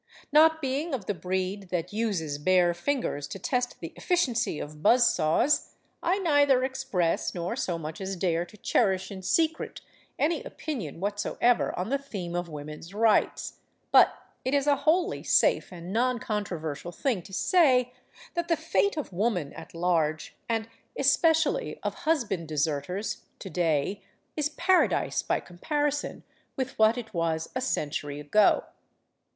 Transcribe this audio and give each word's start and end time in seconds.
Not 0.31 0.63
being 0.63 0.95
of 0.95 1.05
the 1.05 1.13
breed 1.13 1.69
that 1.69 1.93
uses 1.93 2.39
bare 2.39 2.73
fingers 2.73 3.27
to 3.27 3.37
test 3.37 3.79
the 3.81 3.93
efficiency 3.95 4.59
of 4.59 4.81
buzz 4.81 5.05
saws, 5.13 5.75
I 6.01 6.17
neither 6.17 6.63
express, 6.63 7.35
nor 7.35 7.55
so 7.55 7.77
much 7.77 8.01
as 8.01 8.15
dare 8.15 8.43
to 8.47 8.57
cherish 8.57 9.11
in 9.11 9.21
secret, 9.21 9.81
any 10.17 10.43
opinion 10.43 11.01
what 11.01 11.19
soever 11.19 11.77
on 11.77 11.89
the 11.89 11.99
theme 11.99 12.33
of 12.35 12.49
Woman's 12.49 12.95
Rights. 12.95 13.59
But 13.91 14.15
it 14.43 14.55
is 14.55 14.65
a 14.65 14.75
wholly 14.77 15.21
safe 15.21 15.71
and 15.71 15.93
noncontroversial 15.93 16.91
thing 16.91 17.21
to 17.21 17.31
say 17.31 17.93
that 18.33 18.47
the 18.47 18.57
fate 18.57 18.97
of 18.97 19.13
woman 19.13 19.53
at 19.53 19.75
large, 19.75 20.35
and 20.49 20.67
especially 20.97 21.79
of 21.83 21.93
husband 22.09 22.47
de 22.47 22.55
serters, 22.55 23.19
to 23.37 23.51
day, 23.51 24.01
is 24.35 24.49
paradise 24.49 25.21
by 25.21 25.39
comparison 25.39 26.23
with 26.55 26.71
what 26.79 26.97
it 26.97 27.13
was 27.13 27.51
a 27.55 27.61
century 27.61 28.19
ago. 28.19 28.63